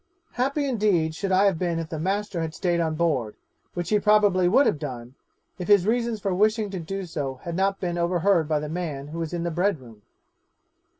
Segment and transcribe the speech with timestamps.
[0.31, 3.35] Happy indeed should I have been if the master had stayed on board,
[3.75, 5.13] which he probably would have done,
[5.59, 9.09] if his reasons for wishing to do so had not been overheard by the man
[9.09, 10.01] who was in the bread room.